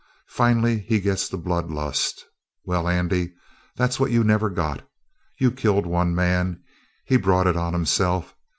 [0.31, 2.25] Finally he gets the blood lust.
[2.63, 3.35] Well, Andy,
[3.75, 4.81] that's what you never got.
[5.39, 6.63] You killed one man
[7.05, 8.33] he brought it on himself.